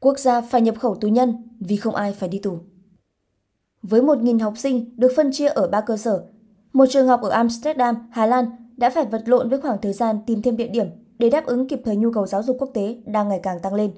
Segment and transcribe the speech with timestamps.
[0.00, 2.58] Quốc gia phải nhập khẩu tù nhân vì không ai phải đi tù.
[3.82, 6.24] Với 1.000 học sinh được phân chia ở ba cơ sở,
[6.72, 10.18] một trường học ở Amsterdam, Hà Lan đã phải vật lộn với khoảng thời gian
[10.26, 10.86] tìm thêm địa điểm
[11.18, 13.74] để đáp ứng kịp thời nhu cầu giáo dục quốc tế đang ngày càng tăng
[13.74, 13.90] lên.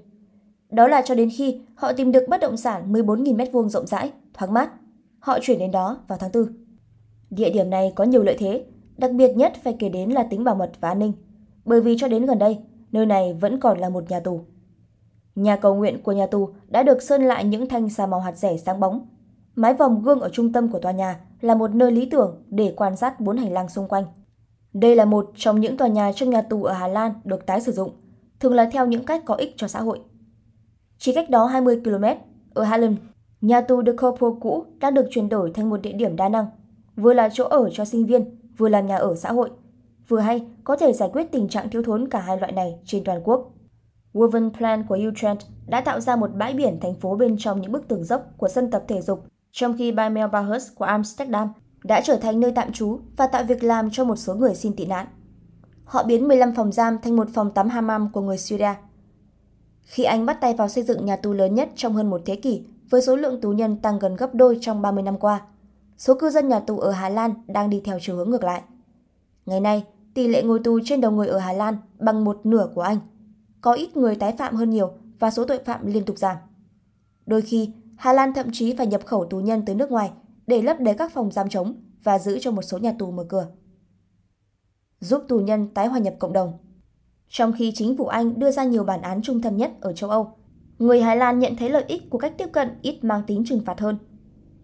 [0.70, 4.12] Đó là cho đến khi họ tìm được bất động sản 14.000 m2 rộng rãi,
[4.34, 4.70] thoáng mát.
[5.18, 6.46] Họ chuyển đến đó vào tháng 4.
[7.30, 8.64] Địa điểm này có nhiều lợi thế,
[8.96, 11.12] đặc biệt nhất phải kể đến là tính bảo mật và an ninh,
[11.64, 12.58] bởi vì cho đến gần đây,
[12.92, 14.40] nơi này vẫn còn là một nhà tù.
[15.34, 18.38] Nhà cầu nguyện của nhà tù đã được sơn lại những thanh xà màu hạt
[18.38, 19.08] rẻ sáng bóng.
[19.54, 22.74] Mái vòng gương ở trung tâm của tòa nhà là một nơi lý tưởng để
[22.76, 24.04] quan sát bốn hành lang xung quanh.
[24.72, 27.60] Đây là một trong những tòa nhà trong nhà tù ở Hà Lan được tái
[27.60, 27.90] sử dụng,
[28.40, 30.00] thường là theo những cách có ích cho xã hội.
[30.98, 32.04] Chỉ cách đó 20 km,
[32.54, 32.96] ở Haarlem,
[33.40, 36.46] nhà tù De Koopel cũ đã được chuyển đổi thành một địa điểm đa năng,
[36.96, 39.50] vừa là chỗ ở cho sinh viên, vừa là nhà ở xã hội.
[40.08, 43.04] Vừa hay có thể giải quyết tình trạng thiếu thốn cả hai loại này trên
[43.04, 43.52] toàn quốc.
[44.14, 47.72] Woven Plan của Utrecht đã tạo ra một bãi biển thành phố bên trong những
[47.72, 51.52] bức tường dốc của sân tập thể dục, trong khi Bijlmerbushus của Amsterdam
[51.84, 54.76] đã trở thành nơi tạm trú và tạo việc làm cho một số người xin
[54.76, 55.06] tị nạn.
[55.84, 58.74] Họ biến 15 phòng giam thành một phòng tắm hammam của người Syria.
[59.82, 62.36] Khi Anh bắt tay vào xây dựng nhà tù lớn nhất trong hơn một thế
[62.36, 65.40] kỷ, với số lượng tù nhân tăng gần gấp đôi trong 30 năm qua,
[65.98, 68.62] số cư dân nhà tù ở Hà Lan đang đi theo chiều hướng ngược lại.
[69.46, 69.84] Ngày nay,
[70.14, 72.98] tỷ lệ ngồi tù trên đầu người ở Hà Lan bằng một nửa của Anh.
[73.62, 76.36] Có ít người tái phạm hơn nhiều và số tội phạm liên tục giảm.
[77.26, 80.10] Đôi khi, Hà Lan thậm chí phải nhập khẩu tù nhân từ nước ngoài
[80.46, 81.74] để lấp đầy các phòng giam trống
[82.04, 83.46] và giữ cho một số nhà tù mở cửa.
[85.00, 86.52] Giúp tù nhân tái hòa nhập cộng đồng
[87.28, 90.10] Trong khi chính phủ Anh đưa ra nhiều bản án trung thân nhất ở châu
[90.10, 90.36] Âu,
[90.78, 93.62] người Hà Lan nhận thấy lợi ích của cách tiếp cận ít mang tính trừng
[93.66, 93.98] phạt hơn.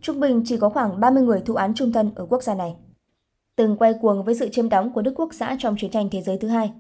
[0.01, 2.77] Trung bình chỉ có khoảng 30 người thụ án trung thân ở quốc gia này.
[3.57, 6.23] Từng quay cuồng với sự chiếm đóng của Đức Quốc xã trong chiến tranh thế
[6.23, 6.73] giới thứ hai,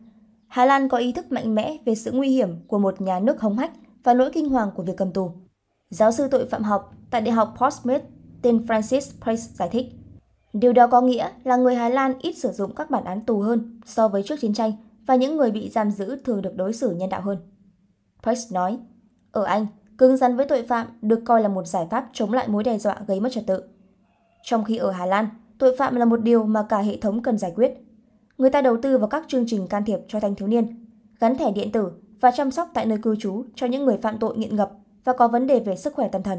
[0.48, 3.40] Hà Lan có ý thức mạnh mẽ về sự nguy hiểm của một nhà nước
[3.40, 3.72] hống hách
[4.04, 5.30] và nỗi kinh hoàng của việc cầm tù.
[5.90, 8.02] Giáo sư tội phạm học tại Đại học Portsmouth
[8.42, 9.86] tên Francis Price giải thích.
[10.52, 13.40] Điều đó có nghĩa là người Hà Lan ít sử dụng các bản án tù
[13.40, 14.72] hơn so với trước chiến tranh
[15.06, 17.38] và những người bị giam giữ thường được đối xử nhân đạo hơn.
[18.22, 18.78] Price nói,
[19.32, 19.66] ở Anh,
[19.98, 22.78] cứng rắn với tội phạm được coi là một giải pháp chống lại mối đe
[22.78, 23.62] dọa gây mất trật tự.
[24.42, 25.28] Trong khi ở Hà Lan,
[25.58, 27.87] tội phạm là một điều mà cả hệ thống cần giải quyết.
[28.38, 30.86] Người ta đầu tư vào các chương trình can thiệp cho thanh thiếu niên,
[31.20, 34.18] gắn thẻ điện tử và chăm sóc tại nơi cư trú cho những người phạm
[34.18, 34.72] tội nghiện ngập
[35.04, 36.38] và có vấn đề về sức khỏe tâm thần.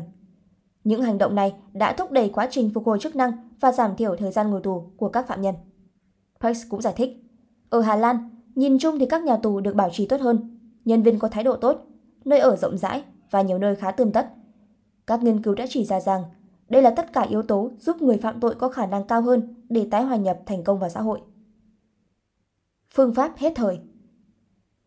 [0.84, 3.96] Những hành động này đã thúc đẩy quá trình phục hồi chức năng và giảm
[3.96, 5.56] thiểu thời gian ngồi tù của các phạm nhân.
[6.40, 7.24] Price cũng giải thích,
[7.70, 11.04] ở Hà Lan, nhìn chung thì các nhà tù được bảo trì tốt hơn, nhân
[11.04, 11.86] viên có thái độ tốt,
[12.26, 14.30] nơi ở rộng rãi và nhiều nơi khá tươm tất.
[15.08, 16.24] Các nghiên cứu đã chỉ ra rằng
[16.70, 19.56] đây là tất cả yếu tố giúp người phạm tội có khả năng cao hơn
[19.70, 21.20] để tái hòa nhập thành công vào xã hội.
[22.94, 23.80] Phương pháp hết thời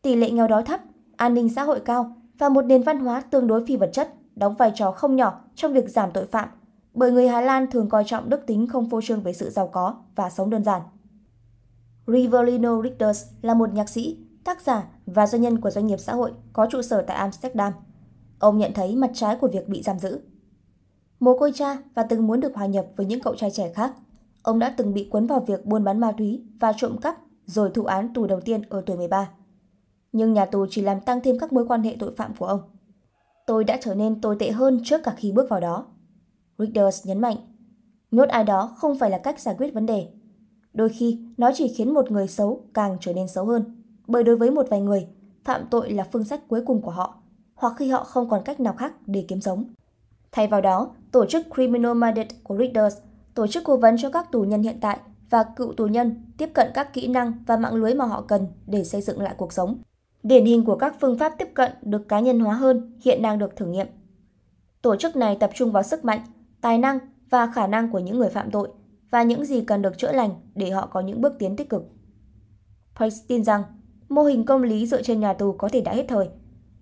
[0.03, 0.81] Tỷ lệ nghèo đói thấp,
[1.17, 4.15] an ninh xã hội cao và một nền văn hóa tương đối phi vật chất
[4.37, 6.49] đóng vai trò không nhỏ trong việc giảm tội phạm,
[6.95, 9.67] bởi người Hà Lan thường coi trọng đức tính không phô trương về sự giàu
[9.67, 10.83] có và sống đơn giản.
[12.07, 16.15] Riverino Richters là một nhạc sĩ, tác giả và doanh nhân của doanh nghiệp xã
[16.15, 17.73] hội có trụ sở tại Amsterdam.
[18.39, 20.21] Ông nhận thấy mặt trái của việc bị giam giữ.
[21.21, 23.95] Mồ côi cha và từng muốn được hòa nhập với những cậu trai trẻ khác,
[24.43, 27.17] ông đã từng bị cuốn vào việc buôn bán ma túy và trộm cắp
[27.47, 29.31] rồi thụ án tù đầu tiên ở tuổi 13.
[30.13, 32.61] Nhưng nhà tù chỉ làm tăng thêm các mối quan hệ tội phạm của ông
[33.47, 35.87] tôi đã trở nên tồi tệ hơn trước cả khi bước vào đó.
[36.59, 37.37] Richters nhấn mạnh,
[38.11, 40.09] nhốt ai đó không phải là cách giải quyết vấn đề.
[40.73, 44.37] Đôi khi, nó chỉ khiến một người xấu càng trở nên xấu hơn, bởi đối
[44.37, 45.07] với một vài người,
[45.45, 47.23] phạm tội là phương sách cuối cùng của họ,
[47.55, 49.65] hoặc khi họ không còn cách nào khác để kiếm sống.
[50.33, 52.97] Thay vào đó, tổ chức Criminal Minded của Richters,
[53.35, 54.99] tổ chức cố vấn cho các tù nhân hiện tại
[55.33, 58.47] và cựu tù nhân tiếp cận các kỹ năng và mạng lưới mà họ cần
[58.67, 59.83] để xây dựng lại cuộc sống.
[60.23, 63.39] Điển hình của các phương pháp tiếp cận được cá nhân hóa hơn hiện đang
[63.39, 63.87] được thử nghiệm.
[64.83, 66.21] Tổ chức này tập trung vào sức mạnh,
[66.61, 66.99] tài năng
[67.31, 68.69] và khả năng của những người phạm tội
[69.11, 71.83] và những gì cần được chữa lành để họ có những bước tiến tích cực.
[72.97, 73.63] Price tin rằng
[74.09, 76.29] mô hình công lý dựa trên nhà tù có thể đã hết thời.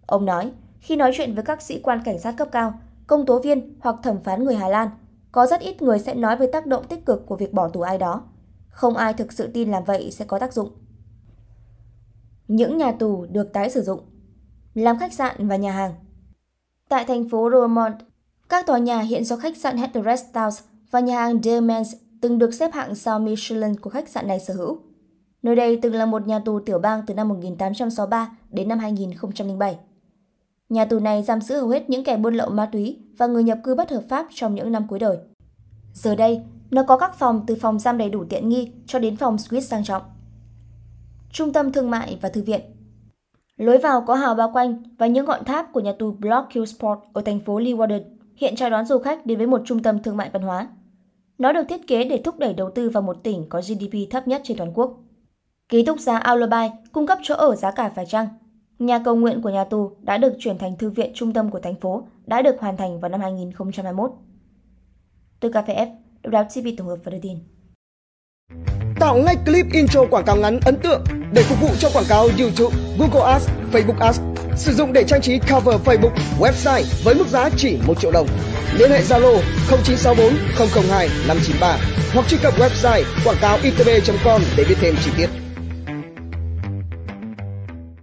[0.07, 3.39] Ông nói, khi nói chuyện với các sĩ quan cảnh sát cấp cao, công tố
[3.39, 4.89] viên hoặc thẩm phán người Hà Lan,
[5.33, 7.81] có rất ít người sẽ nói về tác động tích cực của việc bỏ tù
[7.81, 8.23] ai đó.
[8.71, 10.71] Không ai thực sự tin làm vậy sẽ có tác dụng
[12.51, 14.01] những nhà tù được tái sử dụng,
[14.75, 15.95] làm khách sạn và nhà hàng.
[16.89, 17.95] Tại thành phố Roermond,
[18.49, 22.55] các tòa nhà hiện do khách sạn Headrest House và nhà hàng Demens từng được
[22.55, 24.79] xếp hạng sao Michelin của khách sạn này sở hữu.
[25.43, 29.79] Nơi đây từng là một nhà tù tiểu bang từ năm 1863 đến năm 2007.
[30.69, 33.43] Nhà tù này giam giữ hầu hết những kẻ buôn lậu ma túy và người
[33.43, 35.19] nhập cư bất hợp pháp trong những năm cuối đời.
[35.95, 39.17] Giờ đây, nó có các phòng từ phòng giam đầy đủ tiện nghi cho đến
[39.17, 40.03] phòng suite sang trọng
[41.33, 42.61] trung tâm thương mại và thư viện.
[43.57, 46.67] Lối vào có hào bao quanh và những ngọn tháp của nhà tù Block Hill
[46.67, 48.03] Sport ở thành phố Leeuwarden
[48.37, 50.69] hiện chào đón du khách đến với một trung tâm thương mại văn hóa.
[51.39, 54.29] Nó được thiết kế để thúc đẩy đầu tư vào một tỉnh có GDP thấp
[54.29, 55.01] nhất trên toàn quốc.
[55.69, 58.29] Ký túc xá Aulabai cung cấp chỗ ở giá cả phải chăng.
[58.79, 61.61] Nhà cầu nguyện của nhà tù đã được chuyển thành thư viện trung tâm của
[61.61, 64.13] thành phố, đã được hoàn thành vào năm 2021.
[65.41, 65.89] Từ Cà Phê F,
[66.25, 67.39] đáo TV tổng hợp và đưa tin.
[69.01, 72.29] Tạo ngay clip intro quảng cáo ngắn ấn tượng để phục vụ cho quảng cáo
[72.39, 74.21] YouTube, Google Ads, Facebook Ads.
[74.57, 78.27] Sử dụng để trang trí cover Facebook, website với mức giá chỉ 1 triệu đồng.
[78.79, 81.79] Liên hệ Zalo 0964 002 593
[82.15, 85.40] hoặc truy cập website quảng cáo itb.com để biết thêm chi tiết.